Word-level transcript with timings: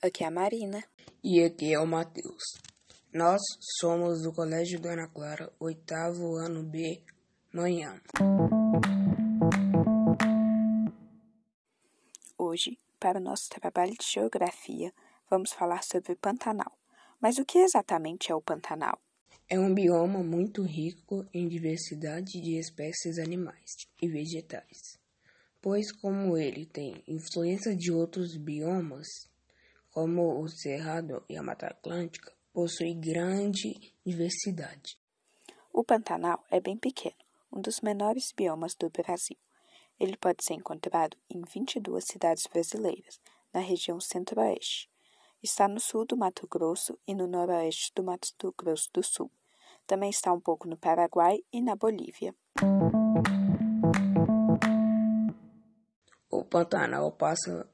Aqui 0.00 0.24
é 0.24 0.26
a 0.26 0.30
Marina. 0.30 0.82
E 1.22 1.44
aqui 1.44 1.74
é 1.74 1.78
o 1.78 1.86
Matheus. 1.86 2.42
Nós 3.12 3.42
somos 3.78 4.22
do 4.22 4.32
Colégio 4.32 4.80
Dona 4.80 5.06
Clara, 5.08 5.52
oitavo 5.60 6.36
ano 6.36 6.62
B, 6.62 7.02
manhã. 7.52 8.00
Hoje, 12.38 12.78
para 12.98 13.18
o 13.18 13.22
nosso 13.22 13.50
trabalho 13.50 13.92
de 13.92 14.06
geografia, 14.10 14.90
vamos 15.28 15.52
falar 15.52 15.82
sobre 15.82 16.12
o 16.12 16.16
Pantanal. 16.16 16.72
Mas 17.20 17.36
o 17.36 17.44
que 17.44 17.58
exatamente 17.58 18.32
é 18.32 18.34
o 18.34 18.40
Pantanal? 18.40 18.98
É 19.50 19.60
um 19.60 19.74
bioma 19.74 20.22
muito 20.22 20.62
rico 20.62 21.28
em 21.34 21.46
diversidade 21.46 22.40
de 22.40 22.58
espécies 22.58 23.18
animais 23.18 23.86
e 24.00 24.08
vegetais, 24.08 24.98
pois, 25.60 25.92
como 25.92 26.38
ele 26.38 26.64
tem 26.64 27.04
influência 27.06 27.76
de 27.76 27.92
outros 27.92 28.34
biomas, 28.34 29.28
como 29.98 30.40
o 30.40 30.48
Cerrado 30.48 31.24
e 31.28 31.36
a 31.36 31.42
Mata 31.42 31.66
Atlântica, 31.66 32.32
possui 32.52 32.94
grande 32.94 33.92
diversidade. 34.06 34.96
O 35.72 35.82
Pantanal 35.82 36.44
é 36.52 36.60
bem 36.60 36.76
pequeno, 36.76 37.16
um 37.52 37.60
dos 37.60 37.80
menores 37.80 38.30
biomas 38.30 38.76
do 38.76 38.88
Brasil. 38.90 39.36
Ele 39.98 40.16
pode 40.16 40.44
ser 40.44 40.54
encontrado 40.54 41.16
em 41.28 41.42
22 41.42 42.04
cidades 42.04 42.44
brasileiras, 42.46 43.20
na 43.52 43.58
região 43.58 43.98
centro-oeste. 43.98 44.88
Está 45.42 45.66
no 45.66 45.80
sul 45.80 46.06
do 46.06 46.16
Mato 46.16 46.46
Grosso 46.46 46.96
e 47.04 47.12
no 47.12 47.26
noroeste 47.26 47.90
do 47.96 48.04
Mato 48.04 48.54
Grosso 48.56 48.88
do 48.94 49.02
Sul. 49.02 49.32
Também 49.84 50.10
está 50.10 50.32
um 50.32 50.40
pouco 50.40 50.68
no 50.68 50.76
Paraguai 50.76 51.40
e 51.52 51.60
na 51.60 51.74
Bolívia. 51.74 52.32
O 56.30 56.44
Pantanal 56.44 57.10
passa 57.10 57.68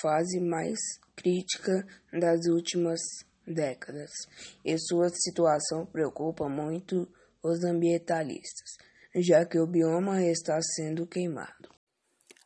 fase 0.00 0.40
mais 0.40 0.78
crítica 1.16 1.86
das 2.12 2.46
últimas 2.46 3.00
décadas, 3.46 4.10
e 4.64 4.76
sua 4.78 5.08
situação 5.10 5.86
preocupa 5.86 6.48
muito 6.48 7.08
os 7.42 7.62
ambientalistas, 7.62 8.76
já 9.14 9.44
que 9.44 9.58
o 9.58 9.66
bioma 9.66 10.22
está 10.22 10.58
sendo 10.62 11.06
queimado. 11.06 11.68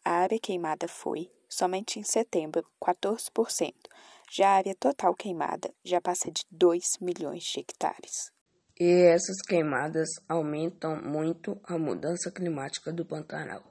A 0.05 0.23
área 0.23 0.39
queimada 0.41 0.89
foi, 0.89 1.31
somente 1.49 1.99
em 1.99 2.03
setembro, 2.03 2.65
14%. 2.83 3.73
Já 4.31 4.49
a 4.49 4.57
área 4.57 4.75
total 4.75 5.15
queimada 5.15 5.73
já 5.85 6.01
passa 6.01 6.31
de 6.31 6.43
2 6.51 6.83
milhões 7.01 7.43
de 7.45 7.61
hectares. 7.61 8.31
E 8.79 9.07
essas 9.07 9.41
queimadas 9.47 10.09
aumentam 10.29 11.03
muito 11.03 11.61
a 11.65 11.79
mudança 11.79 12.31
climática 12.31 12.93
do 12.93 13.05
Pantanal. 13.05 13.63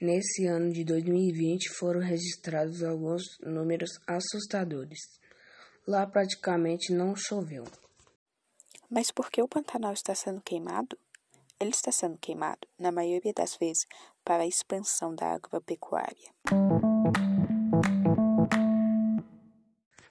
Nesse 0.00 0.46
ano 0.46 0.72
de 0.72 0.84
2020 0.84 1.70
foram 1.70 1.98
registrados 2.00 2.84
alguns 2.84 3.22
números 3.40 3.98
assustadores. 4.06 5.00
Lá 5.84 6.06
praticamente 6.06 6.92
não 6.92 7.16
choveu. 7.16 7.64
Mas 8.88 9.10
por 9.10 9.28
que 9.28 9.42
o 9.42 9.48
Pantanal 9.48 9.92
está 9.92 10.14
sendo 10.14 10.40
queimado? 10.40 10.96
Ele 11.58 11.70
está 11.70 11.90
sendo 11.90 12.16
queimado, 12.16 12.60
na 12.78 12.92
maioria 12.92 13.32
das 13.34 13.56
vezes, 13.56 13.84
para 14.24 14.44
a 14.44 14.46
expansão 14.46 15.12
da 15.16 15.32
agropecuária. 15.32 16.32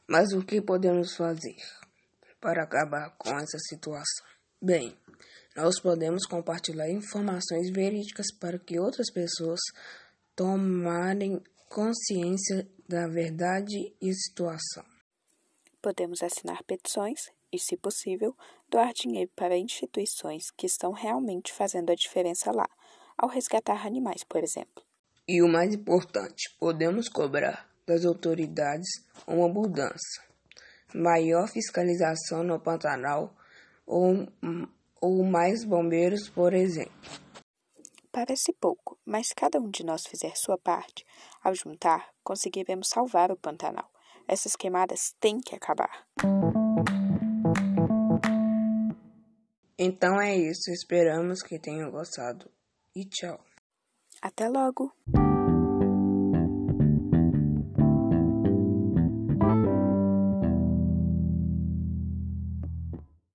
Mas 0.06 0.34
o 0.34 0.44
que 0.44 0.62
podemos 0.62 1.16
fazer 1.16 1.56
para 2.42 2.64
acabar 2.64 3.16
com 3.18 3.30
essa 3.38 3.58
situação? 3.60 4.26
Bem, 4.62 4.98
nós 5.56 5.80
podemos 5.80 6.26
compartilhar 6.26 6.90
informações 6.90 7.70
verídicas 7.72 8.28
para 8.40 8.60
que 8.60 8.80
outras 8.80 9.12
pessoas 9.12 9.60
tomarem 10.36 11.42
consciência 11.68 12.68
da 12.88 13.08
verdade 13.08 13.94
e 14.02 14.14
situação. 14.14 14.86
Podemos 15.82 16.22
assinar 16.22 16.64
petições 16.64 17.20
e, 17.52 17.60
se 17.60 17.78
possível, 17.78 18.36
doar 18.70 18.92
dinheiro 18.94 19.32
para 19.36 19.58
instituições 19.58 20.44
que 20.56 20.66
estão 20.66 20.92
realmente 20.92 21.54
fazendo 21.54 21.92
a 21.92 21.96
diferença 21.96 22.52
lá, 22.52 22.68
ao 23.18 23.30
resgatar 23.30 23.86
animais, 23.86 24.24
por 24.24 24.44
exemplo. 24.44 24.84
E 25.28 25.42
o 25.42 25.48
mais 25.48 25.74
importante, 25.74 26.56
podemos 26.60 27.10
cobrar 27.10 27.68
das 27.86 28.06
autoridades 28.06 28.88
uma 29.26 29.48
mudança, 29.48 30.22
maior 30.94 31.48
fiscalização 31.48 32.44
no 32.44 32.60
Pantanal 32.60 33.36
ou, 33.86 34.28
ou 35.02 35.24
mais 35.24 35.64
bombeiros, 35.64 36.30
por 36.30 36.54
exemplo. 36.54 36.94
Parece 38.12 38.52
pouco, 38.54 38.98
mas 39.06 39.28
cada 39.36 39.60
um 39.60 39.70
de 39.70 39.86
nós 39.86 40.08
fizer 40.08 40.36
sua 40.36 40.58
parte, 40.58 41.06
ao 41.44 41.54
juntar, 41.54 42.10
conseguiremos 42.24 42.90
salvar 42.90 43.32
o 43.32 43.38
Pantanal. 43.38 43.90
Essas 44.28 44.56
queimadas 44.56 45.14
têm 45.20 45.40
que 45.40 45.56
acabar. 45.56 46.08
Então 49.78 50.20
é 50.20 50.36
isso, 50.36 50.72
esperamos 50.72 51.44
que 51.44 51.60
tenham 51.60 51.92
gostado. 51.92 52.50
E 52.96 53.06
tchau. 53.06 53.40
Até 54.22 54.50
logo! 54.50 54.92